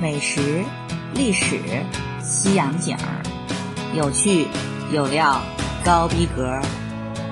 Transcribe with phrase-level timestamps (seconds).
[0.00, 0.64] 美食、
[1.14, 1.56] 历史、
[2.20, 3.20] 西洋景儿，
[3.94, 4.46] 有趣
[4.90, 5.36] 有料，
[5.84, 6.58] 高逼格，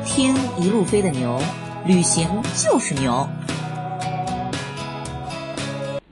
[0.04, 1.38] 听一路飞的牛，
[1.86, 3.26] 旅行就是牛。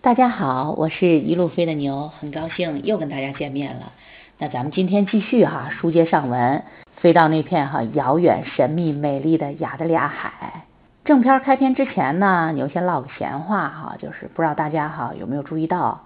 [0.01, 3.93] 大家好，我是一路飞的牛，很高兴又跟大家见面了。
[4.39, 6.65] 那咱们今天继续哈，书接上文，
[7.03, 10.65] 飞到那片哈遥远、神秘、美丽的亚得里亚海。
[11.05, 16.01] 正片开篇之前呢，牛先唠个闲话哈，就是不知道大家哈有没有注意到。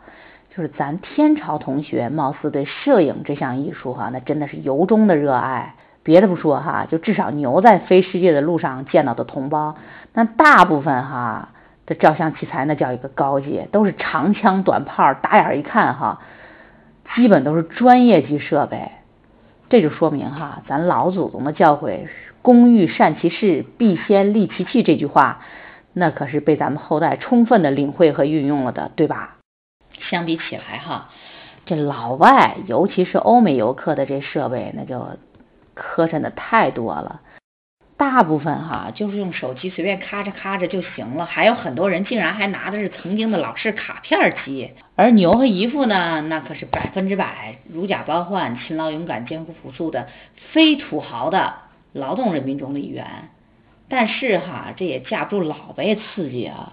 [0.54, 5.74] 就是咱天朝同学，貌似对摄影这项艺术哈，那真的是由衷的热爱。
[6.02, 9.76] 别的不说哈，就至少牛在飞世界的路上见到的同胞，
[10.14, 11.50] 那大部分哈
[11.86, 16.20] 的照相器材那叫一个高级，都是长枪短炮，打眼一看哈，
[17.14, 18.90] 基本都是专业级设备。
[19.68, 22.09] 这就说明哈，咱老祖宗的教诲
[22.42, 25.42] “工欲善其事，必先利其器”这句话，
[25.92, 29.37] 那可是被咱们后代充分的领会和运用了的，对吧？
[30.09, 31.10] 相比起来哈，
[31.66, 35.18] 这老外尤其是欧美游客的这设备那就
[35.74, 37.20] 磕碜的太多了。
[37.96, 44.70] 大部分哈就是用手机随便咔嚓咔嚓就行了，还有很多人竟然还拿的是曾经的老式卡片机。
[44.96, 50.09] 而牛和姨父呢，那可是百分之百如假包换、勤劳勇敢、艰苦朴素的
[50.51, 51.52] 非土豪的
[51.92, 53.29] 劳动人民中的一员。
[53.90, 56.73] 但是哈，这也架不住老被刺激啊。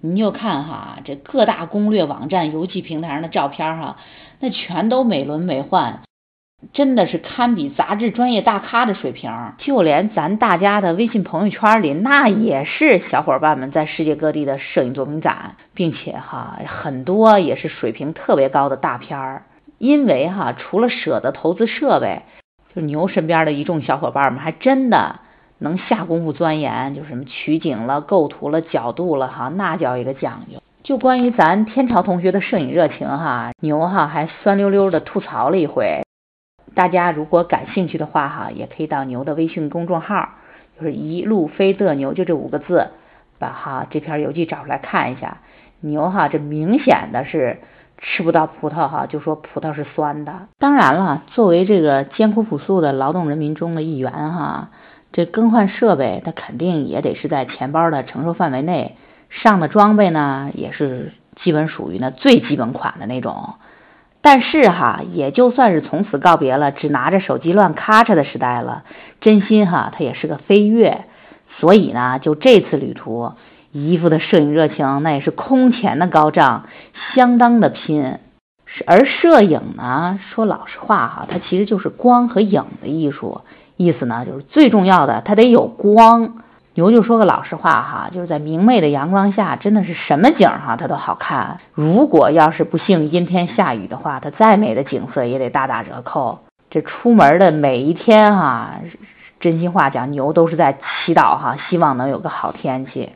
[0.00, 3.96] 你就看哈，这各大攻略网站、游记平台上的照片哈，
[4.38, 6.00] 那全都美轮美奂，
[6.72, 9.32] 真的是堪比杂志专业大咖的水平。
[9.58, 19.42] 就连咱大家的微信朋友圈里，那也是小伙伴们在世界各地的摄影作品展，并且哈，很多也是水平特别高的大片儿。
[19.78, 22.22] 因为哈，除了舍得投资设备，
[22.72, 25.20] 就牛身边的一众小伙伴们还真的。
[25.58, 30.62] 能下功夫钻研，就是什么取景了、构图了、角度了，哈，那叫一个讲究。
[30.84, 36.02] 就关于咱天朝同学的摄影热情，哈，牛哈还酸溜溜的吐槽了一回。
[36.74, 40.28] 大家如果感兴趣的话，哈，也可以到牛的微信公众号，
[40.78, 42.88] 就是一路飞的牛，就这五个字，
[43.38, 45.38] 把哈这篇游记找出来看一下。
[45.80, 47.60] 牛哈这明显的是
[47.98, 50.32] 吃不到葡萄，哈，就说葡萄是酸的。
[50.58, 54.70] 当然了，作为这个艰苦朴素的劳动人民中的一员，哈。
[55.12, 58.96] 这更换设备，它肯定也得是在钱包的承受范围内。
[59.30, 63.54] 上的装备呢，也是基本属于呢最基本款的那种。
[64.20, 68.84] 但是哈，也就算是从此告别了只拿着手机乱咔嚓的时代了，
[69.20, 71.04] 真心哈，它也是个飞跃。
[71.58, 73.32] 所以呢，就这次旅途，
[73.72, 76.68] 姨夫的摄影热情那也是空前的高涨，
[77.14, 78.18] 相当的拼。
[78.86, 83.42] 而摄影呢，说老实话哈，它其实就是光和影的艺术。
[83.78, 86.42] 意思呢，就是最重要的，它得有光。
[86.74, 91.58] 牛就说个老实话哈，就是在明媚的阳光下，真的是什么景哈，它都好看。
[91.74, 96.40] 如果要是不幸阴天下雨的话，它再美的景色也得大打折扣。
[96.70, 98.74] 这出门的每一天哈，
[99.40, 103.10] 真心话讲，牛都是在祈祷哈，希望能有个好天气。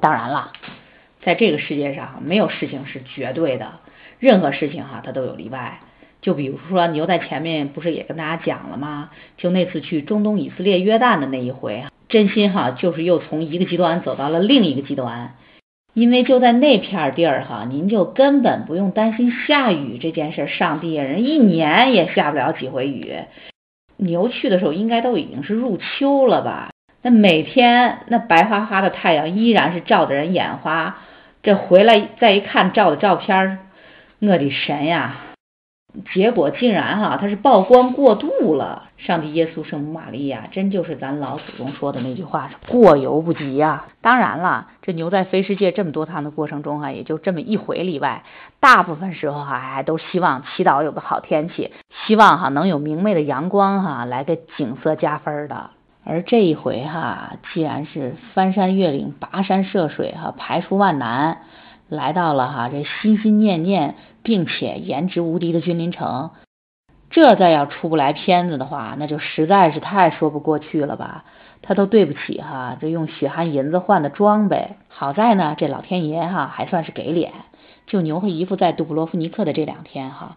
[0.00, 0.52] 当然了，
[1.22, 3.66] 在这个世界上，没有事情是绝对的，
[4.18, 5.80] 任何事情哈，它都有例外。
[6.28, 9.08] 就比如说牛在前面不是也跟大家讲了吗？
[9.38, 15.36] 就那次去中东以色列约旦的那一回，真心哈，就是又从一个极端走到了另一个极端。
[15.94, 23.14] 因为就在那片地儿哈，您就根本不用担心下雨这件事，上帝人一年也下不了几回雨。
[23.96, 26.68] 牛去的时候应该都已经是入秋了吧？
[27.00, 30.98] 那每天那白花花的太阳依然是照得人眼花。
[31.42, 33.58] 这回来再一看照的照片儿，
[34.20, 35.16] 我的神呀！
[36.14, 38.84] 结果竟然哈，他是曝光过度了。
[38.98, 43.86] 上帝、耶稣、圣母玛利亚，真就是咱老祖宗说的那句话，过犹不及呀。
[44.02, 48.22] 当然了，这牛在飞世界这么多趟的过程中哈，也就这么一回例外，
[48.60, 51.72] 大部分时候哈，还都希望祈祷有个好天气，
[52.06, 55.70] 希望哈能有明媚的阳光哈，来个景色加分的。
[56.04, 61.38] 而这一回哈，既然是翻山越岭、跋山涉水哈，排除万难。
[61.88, 66.30] 来到了哈这心心念念并且颜值无敌的君临城，
[67.10, 71.24] 这再要出不来片子的话，那就实在是太说不过去了吧？
[71.62, 74.76] 他都对不起哈这用血汗银子换的装备。
[74.88, 77.32] 好在呢，这老天爷哈还算是给脸，
[77.86, 80.36] 就牛和姨夫在杜布罗夫尼克的这两天哈，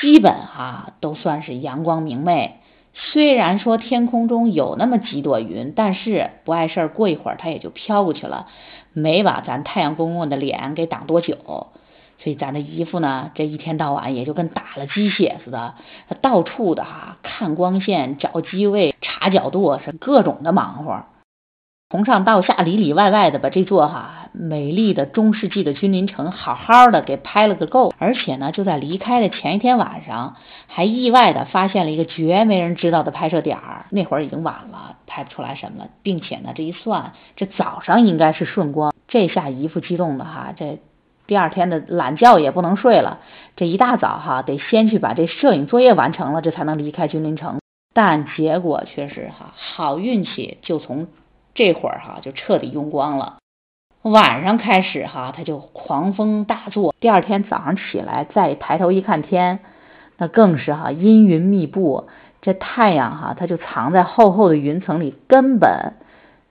[0.00, 2.56] 基本哈都算是阳光明媚。
[2.92, 8.46] 虽然说天空中有那么几朵云，但是不碍事儿，过一会儿它也就飘过去了。
[8.92, 11.36] 没把咱太阳公公的脸给挡多久，
[12.18, 15.74] 所以咱的衣服呢，这一天到晚也就跟打了鸡血似的，
[16.20, 21.04] 到处的哈看光线、找机位、查角度，是各种的忙活，
[21.92, 30.36] 从上到下里里外外的把这座哈美丽的中世纪的君临城好好的给拍了个够，而且呢，就在离开的前一天晚上，
[30.68, 33.86] 还意外的发现了一个绝没人知道的拍摄点儿。
[33.90, 40.78] 那会儿已经晚了，拍不出来什么了，并且呢，这一算，这早上应该是顺光，这下姨父激动的哈，这
[41.26, 43.18] 第二天的懒觉也不能睡了，
[43.56, 47.58] 这一大早哈，得先去把这摄影作业完成了，这才能离开君临城。
[47.92, 51.08] 但结果却是哈，好运气就从
[51.54, 53.38] 这会儿哈就彻底用光了。
[54.02, 56.94] 晚上开始哈，他就狂风大作。
[57.00, 59.58] 第二天早上起来再抬头一看天，
[60.16, 62.08] 那更是哈阴云密布，
[62.40, 65.94] 这太阳哈它就藏在厚厚的云层里，根本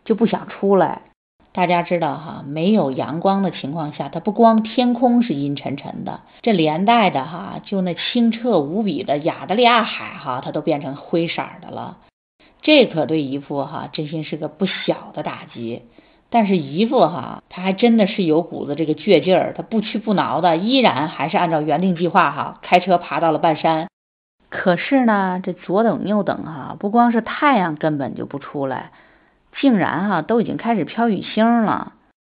[0.06, 1.02] 就不想出来。
[1.52, 11.98] 大家知道哈，没有阳光的情况下，它不光天空是阴沉沉的，这连带的哈，就那清澈无比的亚得利亚海哈，它都变成灰色的了。
[12.62, 15.84] 这可对姨父哈真心是个不小的打击。
[16.32, 23.88] 但是姨父哈，他还真的是有股子这个倔劲儿，他不屈不挠的，依然还是按照原定计划哈，开车爬到了半山。
[24.50, 28.92] 可是呢，这左等右等哈，不光是太阳根本就不出来。
[29.60, 31.94] 竟然哈都已经开始飘雨星了，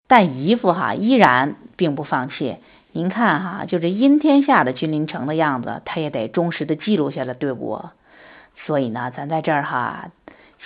[0.08, 2.56] 但姨父哈依然并不放弃。
[2.90, 7.80] 您看哈，就这阴天下的君临城的样子，他也得忠实的记录下来，对不？
[8.66, 10.10] 所以呢，咱在这儿哈，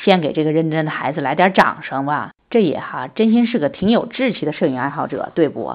[0.04, 2.30] 先给这个认真的孩子来点掌声吧。
[2.50, 5.74] 这也哈真心是个挺有志气的摄影爱好者，对不？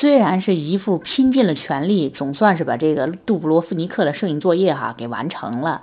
[0.00, 5.82] 虽然是姨父拼尽了全力，总算是把这个杜布罗夫尼克的摄影作业哈给完成了。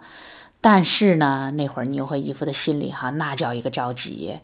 [0.62, 4.40] 但是呢，那会儿牛和姨父的心里哈，那叫一个着急。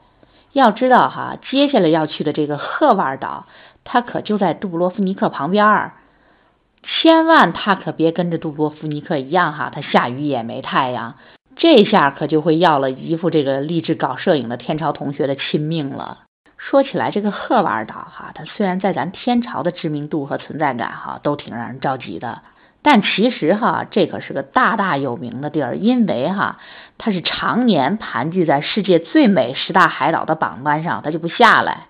[0.51, 3.45] 要知道哈，接下来要去的这个赫瓦尔岛，
[3.83, 5.93] 它可就在杜布罗夫尼克旁边儿。
[6.87, 11.15] 千万他可别跟着杜波夫尼克一样哈，他下雨也没太阳。
[11.55, 16.19] 这下可就会要了姨父这个立志搞摄影的天朝同学的亲命了。
[16.57, 22.41] 说起来，这个赫瓦尔岛哈，它虽然在咱天朝的知名度和存在感哈，都挺让人着急的。
[22.81, 26.57] 但其实哈，这可是个大大有名的地儿，因为哈，
[26.97, 31.87] 它是常年盘踞在世界最美十大海岛的榜单上，它就不下来。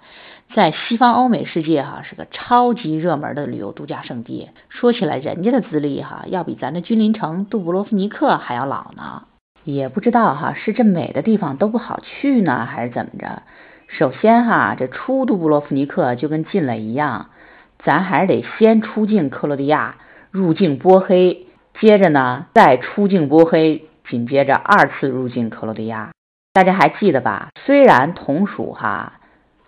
[0.55, 4.47] 在西方欧美世界哈，是个超级热门的旅游度假胜地。
[4.69, 9.23] 说起来，人家的资历哈，要比咱的君临城杜布罗夫尼克还要老呢。
[9.65, 13.41] 也不知道哈，是这美的地方都不好去呢，还是怎么着？
[13.89, 17.31] 首先哈，这出杜布罗夫尼克就跟进了一样，
[17.79, 19.97] 咱还是得先出境克罗地亚。
[20.31, 21.47] 入境波黑，
[21.81, 26.11] 接着呢再出境波黑，紧接着二次入境克罗地亚。
[26.53, 27.49] 大家还记得吧？
[27.65, 29.19] 虽然同属哈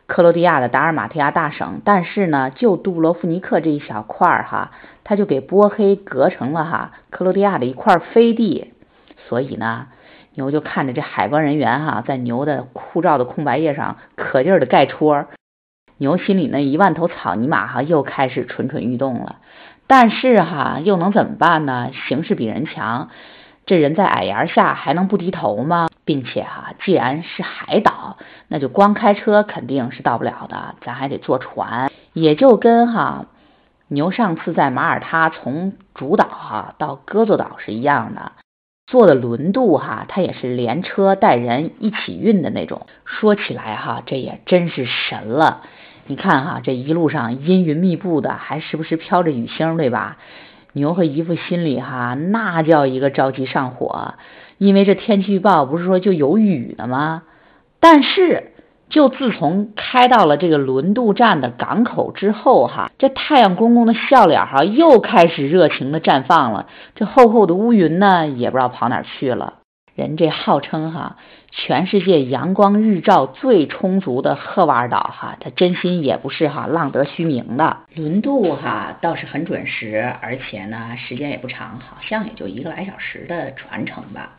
[0.08, 4.72] 克罗地亚的达尔马提亚大省，但是呢，就杜罗夫尼克这一小块儿哈，
[5.04, 8.74] 它就给波黑隔成了哈克罗地亚的一块飞地。
[9.28, 9.88] 所以呢，
[10.34, 15.26] 牛就看着这海关人员哈在牛的护照的空白页上可劲儿的盖戳，
[15.98, 19.36] 牛心里那一万头草泥马哈又开始蠢蠢欲动了。
[19.88, 21.92] 但是哈，又能怎么办呢？
[22.08, 23.10] 形势比人强，
[23.68, 25.90] 这人在矮檐下还能不低头吗？
[26.06, 28.18] 并且哈，既然是海岛，
[28.48, 31.92] 那就光开车肯定是到不了的，咱还得坐船。
[32.14, 33.26] 也就跟哈
[33.90, 38.32] 牛上次在马耳他从主岛哈到戈作岛是一样的，
[38.86, 42.88] 坐的轮渡哈，它也是连车带人一起运的那种。
[43.04, 45.64] 说起来哈，这也真是神了。
[46.06, 50.16] 你看哈，这一路上阴云密布的，还时不时飘着雨星，对吧？
[50.78, 54.14] 牛和姨夫心里哈，那叫一个着急上火，
[54.58, 57.24] 因为这天气预报不是说就有雨的吗？
[57.82, 58.54] 但是，
[58.90, 66.68] 就自从开到了这个轮渡站的港口之后哈，这太阳公公的笑脸哈，又开始热情的绽放了。
[66.96, 69.56] 这厚厚的乌云呢，也不知道跑哪去了。
[69.98, 71.18] 人这号称哈，
[71.50, 77.78] 全世界阳光日照最充足的赫瓦尔岛哈，他真心也不是哈浪得虚名的。
[77.96, 84.36] 轮渡哈倒是很准时，而且呢时间也不长，好像也就一个来小时的船程吧。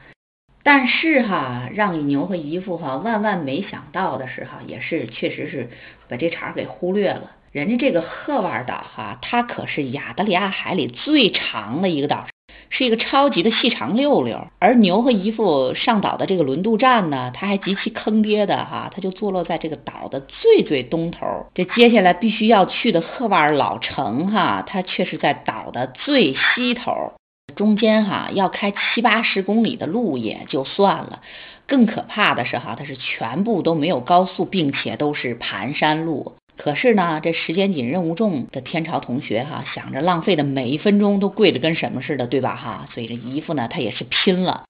[0.62, 5.68] 但是哈，让牛和姨父哈万万没想到的是哈，也是确实是
[6.08, 7.32] 把这茬给忽略了。
[7.50, 12.28] 人家这个赫瓦尔岛哈，它可是亚得里亚海里最长的一个岛。
[12.70, 21.46] 是一个超级的细长溜溜，而牛和姨父上岛的这个轮渡站呢，它还极其坑爹的哈，它就坐落在这个岛的最最东头。
[21.54, 27.12] 这接下来必须要去的赫瓦尔老城哈，它却是在岛的最西头，
[27.56, 31.20] 中间哈要开七八十公里的路也就算了，
[31.66, 36.34] 更可怕的是哈，它是全部都没有高速，并且都是盘山路。
[36.58, 42.88] 可是呢，这时间紧、任务重的天朝同学哈，想着浪费的每一分钟都贵的跟什么似的，对吧哈？
[42.92, 44.64] 所以这姨父呢，他也是拼了。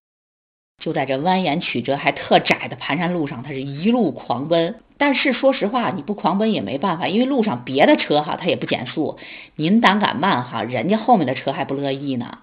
[0.84, 4.76] 就在这蜿蜒曲折还特窄的盘山路上，他是一路狂奔。
[4.96, 9.18] 但是说实话，你不狂奔也没办法，因为路上别的车哈，他也不减速。
[9.56, 12.38] 您胆敢慢哈，人家后面的车还不乐意呢。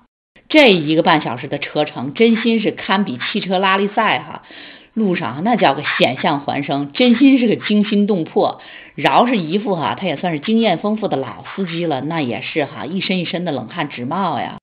[0.49, 4.43] 这一个半小时的车程，真心是堪比汽车拉力赛哈。
[4.95, 8.61] 路上那叫个险象环生，真心是个惊心动魄。
[8.95, 14.57] 饶是一副哈，他也算是经验丰富的老司机了，那也是哈，一身一身的冷汗直冒呀。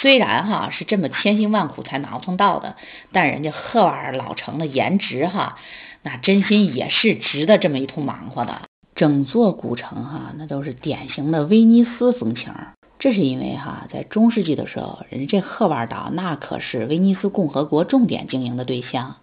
[0.00, 2.76] 虽然哈是这么千辛万苦才挠腾到的，
[3.10, 5.58] 但人家赫瓦尔老城的颜值哈，
[6.02, 8.62] 那真心也是值得这么一通忙活的。
[8.94, 12.52] 整座古城哈，那都是典型的威尼斯风情。
[13.00, 19.16] 这是因为哈，在中世纪的时候，人家这赫瓦尔岛那可是威尼斯共和国重点经营的对象。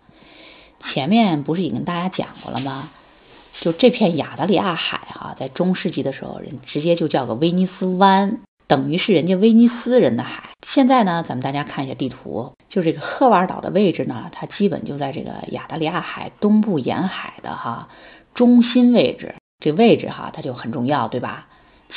[0.93, 2.89] 前面不是已跟大家讲过了吗？
[3.61, 8.39] 就这片亚得里亚海哈，在中世纪的时候，人直接就叫个威尼斯湾。
[8.67, 10.51] 等于是人家威尼斯人的海。
[10.73, 17.89] 现在呢，咱们大家看一下地图，就这个赫瓦尔岛的位置呢，它基本就在这个亚得里亚海东部沿海的哈
[18.35, 19.35] 中心位置。
[19.59, 21.47] 这位置哈，它就很重要，对吧？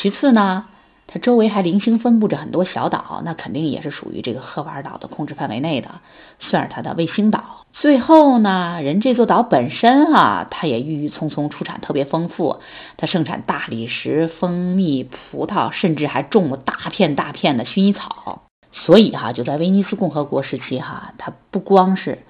[0.01, 0.65] 其次呢，
[1.13, 6.01] 它周围还零星分布着很多小岛，那肯定也是属于这个赫瓦尔岛的控制范围内的，
[6.41, 7.67] 算是它的卫星岛。
[7.75, 12.61] 最后呢，人这座岛本身哈，它也郁郁葱葱，出产特别丰富，
[12.97, 18.45] 它盛产大理石、蜂蜜、葡萄，甚至还种了大片大片的薰衣草。
[18.73, 22.21] 所以哈，就在威尼斯共和国时期哈，它不光是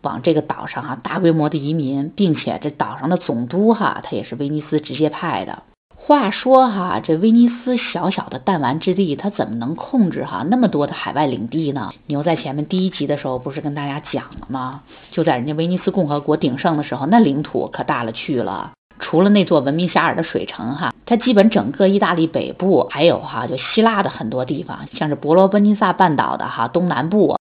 [0.00, 5.62] 往这个岛上哈大规模的移民，并且这岛上的总督哈，他也是威尼斯直接派的。
[6.02, 11.92] 话说哈，这威尼斯小小的弹丸之地，它怎么能控制哈那么多的海外领地呢？
[12.06, 14.82] 牛在前面第一集的时候不是跟大家讲了吗？
[15.12, 18.72] 就在人家威尼斯共和国鼎盛的时候，那领土可大了去了。
[18.98, 27.36] 除了那座闻名遐迩的水城哈，它基本整个意大利北部，还有哈就希腊的很多地方，像是伯罗奔尼撒半岛的哈东南部。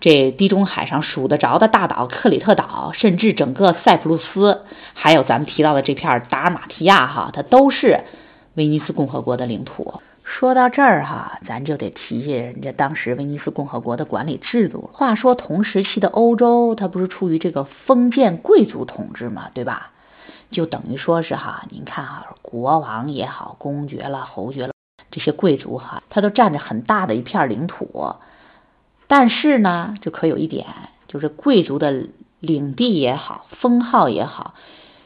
[0.00, 4.62] 这地中海上数得着的大岛克里特岛，甚至整个塞浦路斯，
[4.94, 8.04] 还有咱们提到的这片达尔马提亚，哈，它都是
[8.54, 10.00] 威尼斯共和国的领土。
[10.22, 14.88] 说到这儿哈，咱就得提提人家当时威尼斯共和国的管理制度。
[14.92, 19.90] 话说同时期的欧洲，它不是处于这个封建贵族统治嘛，对吧？
[20.52, 24.72] 就等于说是哈，您看哈，国王也好，公爵了、侯爵了，
[25.10, 28.14] 这些贵族哈，他都占着很大的一片领土。
[29.08, 30.66] 但是呢，就可有一点，
[31.08, 32.04] 就是贵族的
[32.38, 34.54] 领地也好，封号也好，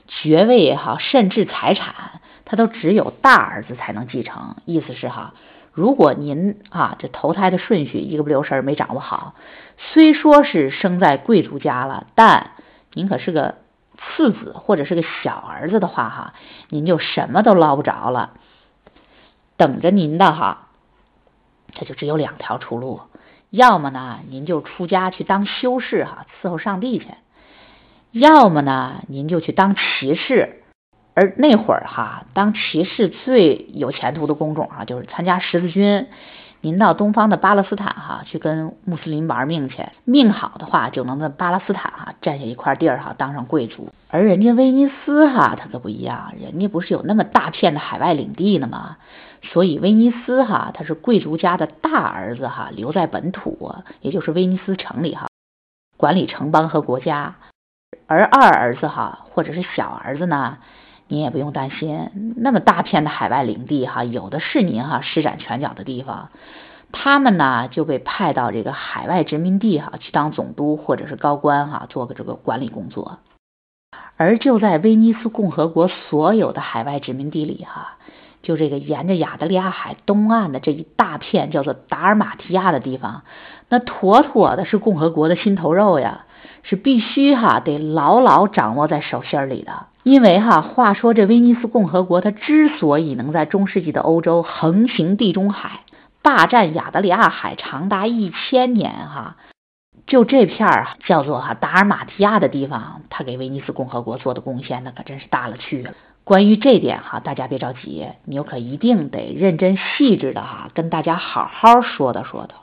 [0.08, 4.56] 爵位也好，甚至财产，他都只有大儿子才能继承。
[4.64, 5.34] 意思是哈，
[5.72, 9.34] 如果您啊这投胎的顺序一个不留神没掌握好，
[9.78, 12.50] 虽说是生在贵族家了，但
[12.92, 13.54] 您可是个
[13.96, 16.34] 次子或者是个小儿子的话哈，
[16.70, 18.32] 您就什么都捞不着了。
[19.56, 20.66] 等着您的哈，
[21.72, 23.00] 这就只有两条出路。
[23.52, 27.04] 要么呢，您就出家去当修士哈，伺候上帝去；
[28.10, 30.62] 要么呢，您就去当骑士。
[31.14, 36.06] 而那会儿哈，当骑士最有前途的工种啊，就是参加十字军。
[36.64, 43.88] 您到东方的巴勒斯坦哈，去跟穆斯林玩命去，命好的话，就能在巴勒斯坦哈占下一块地儿哈，当上贵族。
[44.08, 48.96] 而人家威尼斯哈，它可不一样，人家不是有那么大片的海外领地呢吗？
[49.42, 55.26] 所以威尼斯哈，他是贵族家的大儿子哈，留在本土，也就是威尼斯城里哈，
[55.96, 57.34] 管理城邦和国家。
[58.06, 60.58] 而二儿子哈，或者是小儿子呢？
[61.12, 66.30] 您也不用担心，那么大片的海外领地哈，有的是您哈施展拳脚的地方。
[66.90, 73.18] 他们呢就被派到这个海外殖民地哈去当总督或者是高官哈，做个这个管理工作。
[74.16, 77.98] 而就在威尼斯共和国所有的海外殖民地里哈，
[78.40, 83.24] 就这个沿着亚得里亚海东岸的这一大片叫做达尔马提亚的地方，
[83.68, 86.24] 那妥妥的是共和国的心头肉呀，
[86.62, 89.88] 是必须哈得牢牢掌握在手心里的。
[90.02, 95.82] 因为哈，话说这威尼斯共和国，它之所以能在中世纪的欧洲横行地中海，
[96.22, 99.36] 霸占亚得里亚海长达一千年哈，
[100.06, 105.92] 就这片儿叫做哈达尔马提亚的地方，它给威尼斯共和国做的贡献那可真是大了去了。
[106.24, 112.61] 关于这点哈，大家别着急，你可一定得认真细致的哈，跟大家好好说道说道。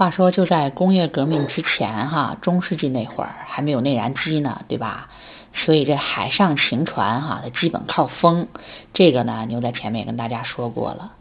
[0.00, 5.10] 话说就在工业革命之前哈，中世纪那会儿还没有内燃机呢，对吧？
[5.52, 8.48] 所以这海上行船哈，它基本靠风。
[8.94, 11.12] 这个呢，牛在前面也跟大家说过了。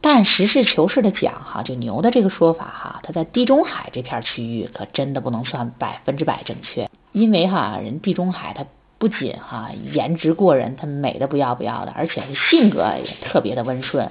[0.00, 6.88] 但实事求是的讲哈，就牛的这个说法哈，它在地中海这片区域可真的不能算百分之百正确。
[7.12, 8.64] 因为哈，人地中海它
[8.96, 14.10] 不仅哈颜值过人，它美的不要不要的，而且性格也特别的温顺。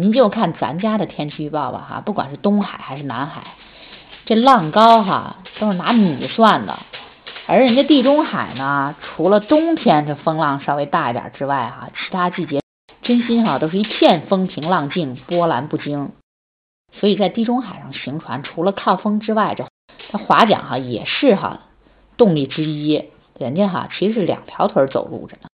[0.00, 3.42] 您就看咱家的天气预报吧哈，不管是东海还是南海。
[4.26, 6.78] 这浪高哈都是拿米算的，
[7.48, 12.60] 而人家地中海呢，除了冬天这风浪稍微大一点之外哈，其他季节
[13.02, 16.12] 真心哈都是一片风平浪静，波澜不惊。
[16.92, 19.66] 所以在地中海上行船，除了靠风之外，这
[20.12, 21.62] 它划桨哈也是哈
[22.16, 23.10] 动力之一。
[23.36, 25.48] 人家哈其实是两条腿走路着呢。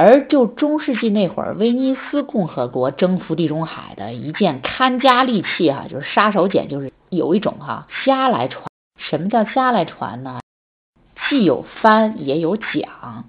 [0.00, 8.64] 而就中世纪那会儿，威尼斯共和国征服地中海的一件看家利器哈，就是杀手锏，就是有一种哈家来船。
[8.96, 10.38] 什么叫家来船呢？
[11.28, 13.24] 既有帆也有桨。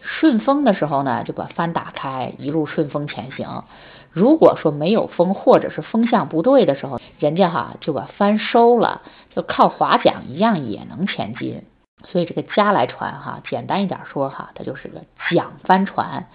[0.00, 3.64] 顺风的时候呢，就把帆打开，一路顺风前行。
[4.10, 9.02] 如果说没有风，或者是风向不对的时候，人家哈就把帆收了，
[9.34, 11.62] 就靠划桨一样也能前进。
[12.06, 16.26] 所以这个加来船哈，简单一点说哈，它就是个桨帆船，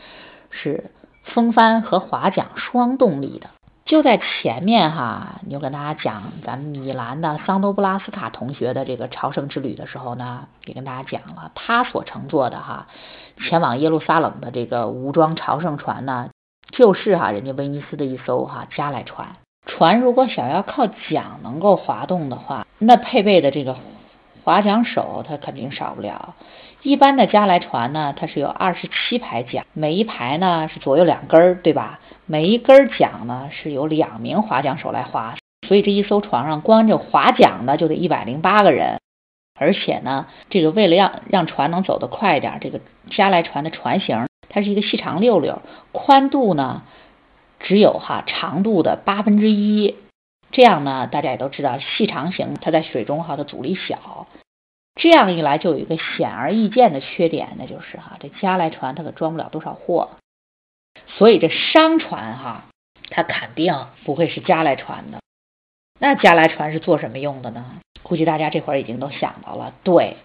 [0.51, 0.91] 是
[1.23, 3.49] 风帆和划桨双动力的。
[3.85, 12.87] 就在前面哈，你就跟大家讲咱们米兰的桑多布拉斯卡同学的这个朝圣之旅的时候呢，也跟大家讲了，他所乘坐的哈，
[13.37, 16.29] 前往耶路撒冷的这个武装朝圣船呢，
[16.71, 19.35] 就是哈人家威尼斯的一艘哈加来船。
[19.67, 23.75] 船如果想要靠桨能够滑动的话，那配备的这个。
[24.45, 26.35] 划桨手他肯定少不了。
[26.83, 31.99] 一般的加来船呢，它是有二十七排桨，每一排呢是左右两根儿，对吧？
[32.27, 35.35] 每一根桨呢是由两名划桨手来划，
[35.67, 38.99] 所以这一艘船上光就划桨的就得一百零八个人。
[39.59, 45.59] 而且呢，这个为了让让船能走得快一点，这个加来船的船型它是一个细长溜溜，
[45.91, 46.83] 宽度呢
[47.59, 49.95] 只有哈长度的八分之一。
[50.55, 54.25] 这样呢，大家也都知道，细长型它在水中哈的阻力小，
[54.95, 60.11] 这样一来就有一个显而易见的缺点，那就是哈这加来船它可装不了多少货，
[61.07, 62.67] 所以这商船哈
[63.09, 65.19] 它肯定不会是加来船的。
[65.99, 67.65] 那加来船是做什么用的呢？
[68.01, 70.15] 估计大家这会儿已经都想到了，对，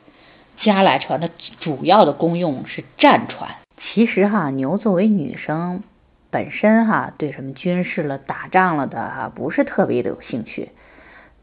[0.61, 3.57] 加来船的主要的功用是战船。
[3.83, 5.83] 其实哈牛作为女生。
[6.31, 10.71] 本身哈对什么军事了、打仗了的哈不是特别的有兴趣，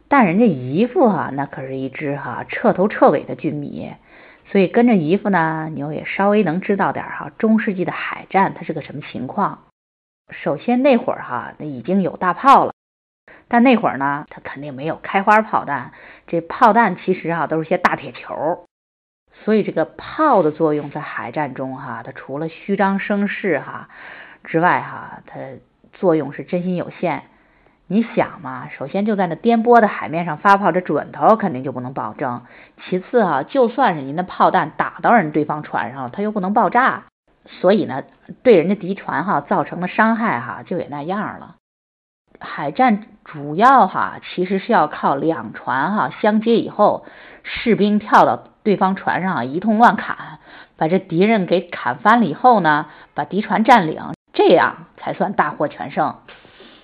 [0.08, 3.92] 但人家姨父哈那可是一支哈彻头彻尾的军迷，
[4.46, 9.66] 所以跟着姨父呢，牛也稍微能知道点哈中世纪的海战它是个什么情况。
[10.30, 12.72] 首先那会儿哈那已经有大炮了，
[13.50, 15.92] 但那会儿呢它肯定没有开花炮弹，
[16.28, 18.66] 这炮弹其实啊都是些大铁球，
[19.44, 23.90] 所以这个炮的作用在海战中哈它除了虚张声势哈。
[24.48, 25.40] 之外哈，它
[25.94, 27.26] 作用是真心有限。
[27.90, 32.42] 你想嘛，首先就在那颠簸的海面上发炮，这准头肯定就不能保证。
[32.82, 37.04] 其次啊，就算是您的炮弹打到人对方船上，它又不能爆炸，
[37.46, 38.04] 所以呢，
[38.44, 41.56] 对人家敌船哈造成的伤害哈就也那样了。
[42.40, 47.06] 海战主要哈其实是要靠两船哈相接以后，
[47.44, 50.40] 士兵跳到对方船上一通乱砍，
[50.76, 54.17] 把这敌人给砍翻了以后呢，把敌船占领。
[54.38, 56.14] 这样才算大获全胜。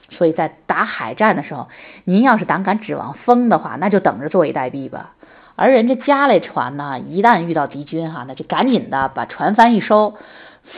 [0.09, 1.69] 所以在打海战的时候，
[2.03, 5.11] 您要是胆敢指望风的话，那就等着坐以待毙吧。
[5.55, 10.15] 而人家加来船呢，一旦遇到敌军哈，那就赶紧的把船帆一收，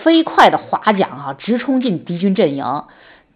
[0.03, 2.83] 飞快的划桨哈，直冲进敌军阵营。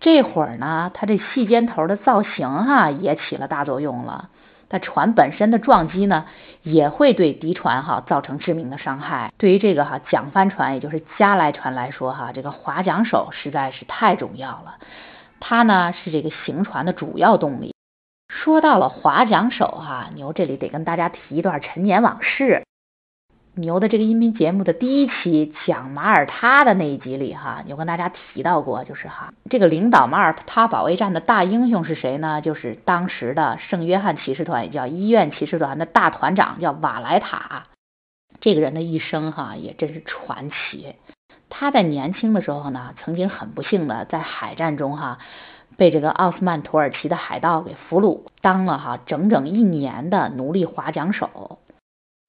[0.02, 4.30] 这会儿呢，它这细尖头的造型哈，也起了大作用了。
[4.70, 6.26] 那船本身的撞击呢，
[6.62, 9.34] 也会对敌船哈造成致命的伤害。
[9.38, 14.78] 对于这个哈桨帆船，也就是加来船来说哈，这个划桨手实在是太重要了。
[15.40, 17.74] 它呢是这个行船的主要动力。
[18.30, 22.64] 说到了划桨手哈，牛这里得跟大家提一段陈年往事。
[23.60, 32.40] 牛的这个音频节目的第一期讲马耳他的那一集里，哈，有跟大家提到过，就是哈，这个领导马耳他保卫战的大英雄是谁呢？
[32.42, 37.66] 就是当时的圣约翰骑士团，也叫医院骑士团的大团长，叫瓦莱塔。
[38.40, 40.96] 这个人的一生哈，也真是传奇。
[41.50, 45.18] 他在年轻的时候呢，曾经很不幸的在海战中哈，
[45.76, 51.60] 被这个奥斯曼土耳其的海盗给俘虏，当了哈整整一年的奴隶划桨手。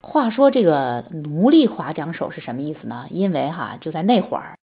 [0.02, 3.06] 话说这个奴隶划桨手是什么意思呢？
[3.10, 4.56] 因为哈就在那会儿，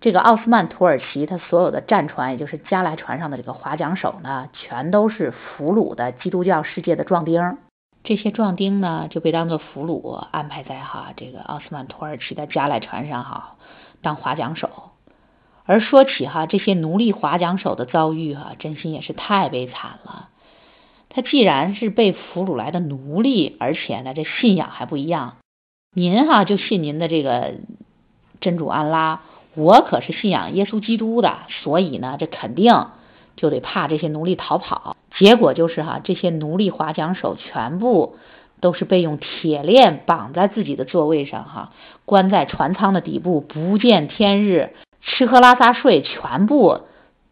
[0.00, 7.58] 这个奥斯曼土耳其他所有的战船，也就是加来船上的这个划桨手呢，全都是俘虏的基督教世界的壮丁。
[8.04, 13.56] 这些壮丁呢就被当做俘虏安排在哈这个奥斯曼土耳其的加来船上哈
[14.02, 14.68] 当划桨手。
[15.64, 20.28] 而说起哈这些奴隶划桨手的遭遇哈，真心也是太悲惨了。
[21.14, 25.36] 他既然是被俘虏来的奴隶，而且呢，这信仰还不一样。
[25.94, 27.52] 您哈就信您的这个
[28.40, 29.20] 真主安拉，
[29.54, 32.86] 我可是信仰耶稣基督的，所以呢，这肯定
[33.36, 34.96] 就得怕这些奴隶逃跑。
[35.18, 38.16] 结果就是哈，这些奴隶划桨手全部
[38.60, 41.72] 都是被用铁链绑在自己的座位上哈，
[42.06, 44.70] 关在船舱的底部，不见天日，
[45.02, 46.80] 吃喝拉撒睡全部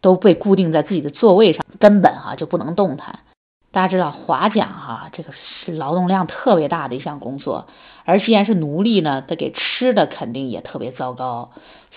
[0.01, 3.21] 都被固定在自己的座位上，根本哈就不能动弹。
[3.71, 7.67] 大家知道划桨哈，这个是劳动量特别大的一项工作，
[8.03, 11.51] 而既然是奴隶呢，他给吃的肯定也特别糟糕，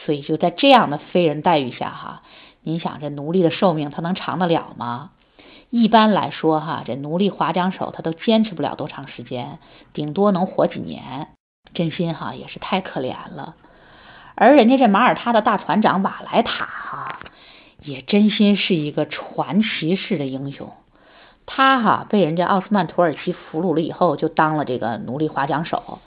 [0.05, 2.23] 所以就在这样的非人待遇下哈，
[2.63, 5.11] 您想这奴隶的寿命他能长得了吗？
[5.71, 9.59] 一般来说哈，这奴隶划桨手他都坚持不了多长时间，
[9.93, 11.31] 顶多能活几年，
[11.75, 13.57] 真心哈也是太可怜了。
[14.37, 17.19] 而人家这马耳他的大船长瓦莱塔哈，
[17.83, 20.73] 也真心是一个传奇式的英雄。
[21.47, 25.99] 他哈被人家奥斯曼土耳其俘虏了以后，就当了这个奴隶划桨手，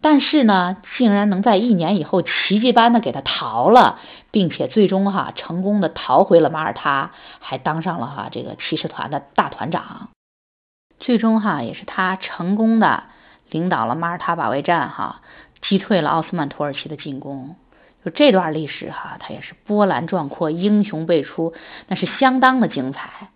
[0.00, 3.98] 但是呢，竟然能在一年以后奇迹般的给他逃了，
[4.30, 10.08] 并且最终哈成功的逃回了马耳他，还当上了哈这个骑士团的大团长。
[10.98, 13.04] 最终哈也是他成功的
[13.50, 15.20] 领导了马耳他保卫战哈，
[15.62, 17.56] 击退了奥斯曼土耳其的进攻。
[18.04, 21.52] 就这段历史哈，他也是波澜壮阔，英雄辈出，
[21.88, 23.28] 那是相当的精彩。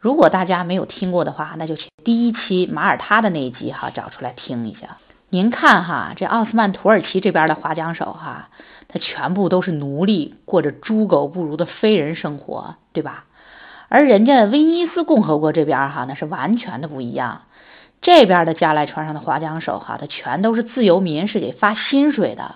[0.00, 4.98] 如果大家没有听过的话，那就去第一期马耳他的那一集哈找出来听一下。
[5.28, 8.48] 您看哈，这奥斯曼土耳其这边的划桨手哈，
[8.88, 13.24] 他全部都是奴隶，过着猪狗不如的非人生活，对吧？
[13.88, 17.42] 而人家威尼斯共和国这边哈，那是完全的不一样。
[18.00, 22.54] 这边的加莱船上的划桨手哈，他全都是自由民，是给发薪水的，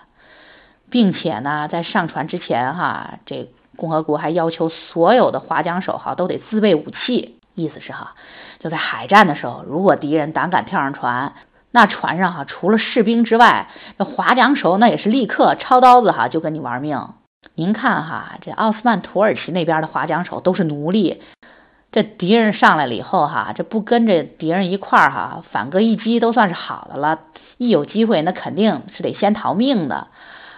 [0.90, 3.50] 并且呢，在上船之前哈，这。
[3.76, 8.14] 共和国还要求所有的划桨手哈都得自备武器，意思是哈，
[8.60, 11.32] 就在海战的时候，如果敌人胆敢跳上船，
[11.70, 17.08] 那船上哈除了士兵之外，那划桨手那也是立刻抄刀子哈就跟你玩命。
[17.54, 21.22] 您看哈，这奥斯曼土耳其那边的划桨手都是奴隶，
[21.90, 27.20] 这敌人上来了以后哈，这不跟着敌人一块儿哈反戈一击都算是好的了，
[27.58, 30.06] 一有机会那肯定是得先逃命的。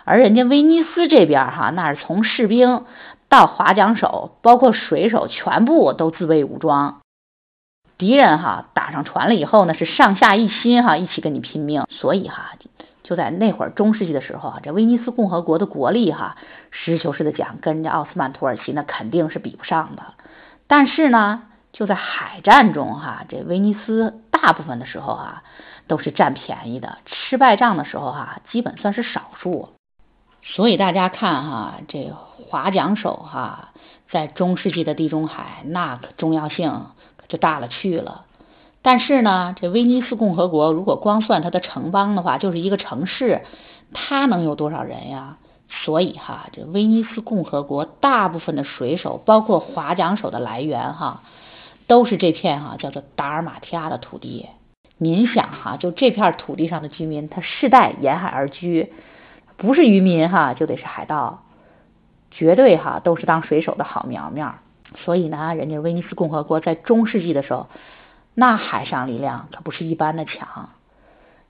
[0.05, 2.85] 而人家威尼斯这边哈，那是从士兵
[3.29, 7.01] 到划桨手，包括水手，全部都自卫武装。
[7.97, 11.85] 敌人哈打上船了以后呢，是上下一心哈，一起跟你拼命。
[11.89, 12.53] 所以哈，
[13.03, 16.37] 就在那会儿中世纪的时候啊，这威尼斯共和国的国力哈，
[16.71, 20.03] 实事求是的讲，跟人家奥斯曼土耳其那肯定是比不上的。
[20.67, 25.43] 但是呢，就在海战中哈，这威尼斯大部分的时候啊，
[25.87, 29.74] 都是占便宜的，吃败仗的时候哈，基本算是少数。
[30.47, 32.15] 所以大家看哈，这
[32.49, 33.71] 划桨手哈，
[34.11, 38.27] 在中世纪的地中海那可重要性可就大了去了。
[38.83, 43.47] 但是呢，这威尼斯共和国如果光算它的城邦的话，就是一个城市，
[43.95, 45.39] 它能有多少人呀？
[45.71, 51.23] 所以哈，这威尼斯共和国大部分的水手，包括划桨手的来源哈，
[51.87, 54.47] 都是这片哈叫做达尔马提亚的土地。
[54.99, 58.93] 您想哈，就这片土地上的居民，他世代沿海而居。
[59.57, 61.43] 不是渔民哈，就得是海盗，
[62.31, 64.57] 绝对哈都是当水手的好苗苗。
[64.97, 67.69] 所以呢，人家威尼斯共和国在中世纪的时候，
[68.35, 70.71] 那海上力量可不是一般的强。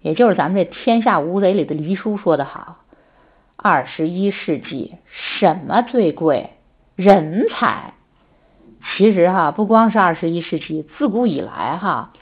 [0.01, 2.77] 也就是咱们这《天下无贼》里的黎叔说的好：
[3.57, 6.51] 二十一世纪什么最贵？
[6.97, 7.95] 人才。
[8.97, 12.13] 其实哈，不光是二十一世纪，自古以来哈。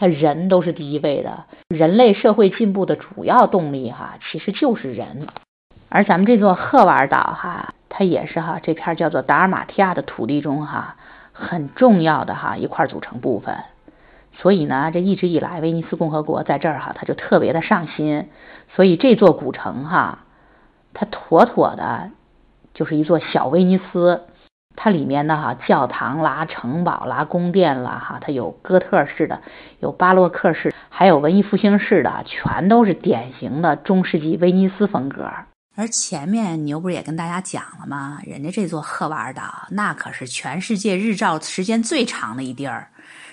[0.00, 5.26] 他人都是第一位的，人类社会进步的主要动力哈，其实就是人。
[5.90, 10.96] 而咱们这座赫瓦尔岛哈，它也是哈这片叫做达尔马提亚的土地中哈
[11.34, 13.58] 很重要的哈一块组成部分。
[14.32, 18.30] 所以呢，这一直以来威尼斯共和国在这儿哈，它就特别的上心。
[18.74, 20.20] 所以这座古城哈，
[20.94, 22.10] 它妥妥的
[22.72, 24.22] 就是一座小威尼斯。
[24.76, 29.40] 它里面呢，哈，教堂啦、城堡啦、宫殿啦，哈，它有哥特式的，
[29.80, 35.28] 有巴洛克式，还有文艺复兴式的，全都是典型的中世纪威尼斯风格。
[35.76, 38.18] 而前面牛不是也跟大家讲了吗？
[38.24, 42.88] 人家这座赫瓦尔岛，那可是全世界日照时间最长的一地儿，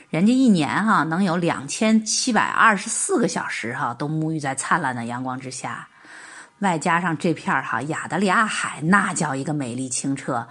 [0.09, 5.87] 人家一年哈能有两千七百二十四个小时哈都沐浴在灿烂的阳光之下，
[6.59, 10.47] 外加上这片哈亚得里亚海，那叫一个美丽清澈。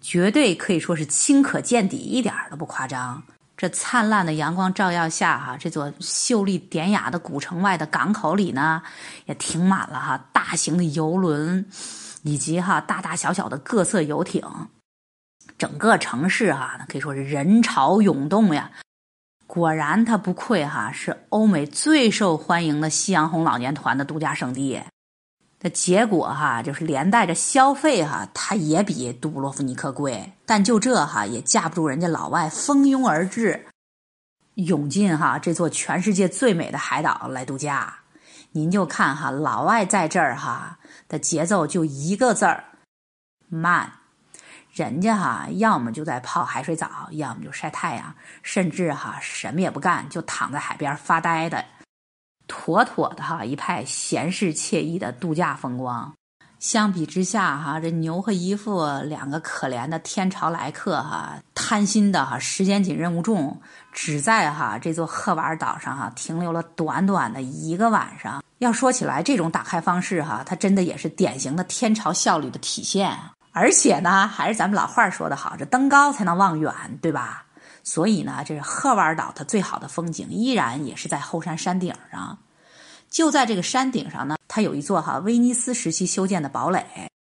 [0.00, 3.22] 绝对可以说是清可见底，一点都不夸张。
[3.56, 8.82] 这灿烂的阳光照耀下，哈，这座秀丽典雅的古城外的港口里呢，
[9.26, 11.66] 也停满了哈大型的游轮，
[12.22, 14.42] 以及哈大大小小的各色游艇。
[15.58, 18.70] 整个城市哈，可以说是人潮涌动呀。
[19.46, 24.80] 果然，它不愧哈是欧美最受欢迎的夕阳红老年团的度假胜地。
[25.60, 30.32] 的结果哈，就是连带着消费哈，它也比杜布罗夫尼克贵。
[30.46, 33.66] 但就这哈，也架不住人家老外蜂拥而至，
[34.54, 37.96] 涌进哈这座全世界最美的海岛来度假。
[38.52, 42.64] 您就看哈，老外在这儿哈的节奏就一个字儿
[43.48, 43.92] 慢。
[44.72, 51.64] 人家哈，要么就在泡海水澡，要么就晒太阳，甚至哈什么也不干，就躺在海边发呆的。
[52.52, 56.12] 妥妥的哈，一派闲适惬意的度假风光。
[56.58, 63.60] 相比之下哈，这牛和姨父两个可怜的天朝来客哈，贪心的哈，时间紧任务重，
[63.92, 68.42] 只在哈这座赫瓦尔岛上哈停留了短短的一个晚上。
[68.58, 73.16] 要说起来，这种打开方式哈，它真的也是典型的天朝效率的体现。
[73.52, 77.46] 而且呢，还是咱们老话说的好，这登高才能望远，对吧？
[77.82, 82.38] 所以呢，这是赫瓦尔岛它最好的风景，依然也是在后山山顶上。
[83.08, 86.84] 就在这个山顶上呢，它有一座哈威尼斯时期修建的堡垒。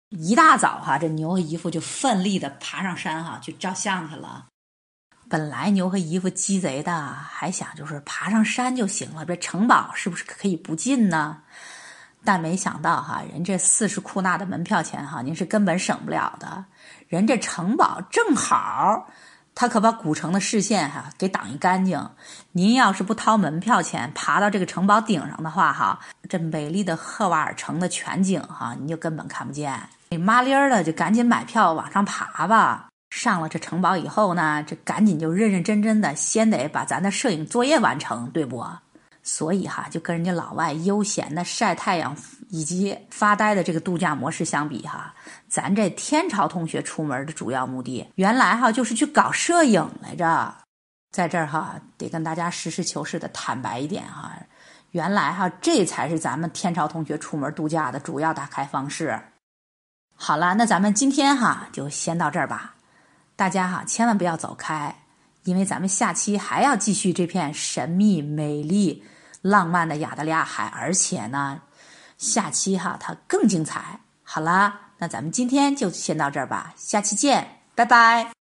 [0.10, 4.48] 一大早哈，这牛和姨父就奋力的爬上山哈去照相去了。
[5.30, 11.42] 本来牛和姨父鸡贼的还想就是爬上山就行了，这城堡是不是可以不进呢？
[12.24, 16.66] 但没想到哈，人这四十库纳的门票钱哈，您是根本省不了的。
[17.08, 19.08] 人这城堡正好。
[19.54, 22.10] 他可把古城的视线哈给挡一干净。
[22.54, 29.80] 您要是不掏门票钱，爬到这个城堡顶上的话哈，这美丽的赫瓦尔城的全景哈，您就根本看不见。
[30.10, 32.88] 你麻利儿的就赶紧买票往上爬吧。
[33.10, 38.66] 上了这城堡以后呢，这赶紧就认认真真的先得把咱的摄影作业完成，对不？
[39.24, 42.16] 所以哈，就跟人家老外悠闲的晒太阳
[42.50, 45.14] 以及发呆的这个度假模式相比哈，
[45.48, 50.56] 咱这天朝同学出门的主要目的，原来哈就是去搞摄影来着。
[51.12, 54.32] 在这儿哈，得跟大家实事求是的坦白一点哈，
[54.92, 59.22] 原来哈这才是咱们天朝同学出门度假的主要打开方式。
[60.16, 62.76] 好了，那咱们今天哈就先到这儿吧，
[63.36, 64.96] 大家哈千万不要走开。
[65.44, 69.04] 因为咱们下期还要继续这片神秘、美丽、
[69.42, 71.62] 浪漫的亚得里亚海，而且呢，
[72.18, 74.00] 下期哈它更精彩。
[74.24, 78.41] 好啦，那咱们今天就先到这儿吧，下期见，拜拜。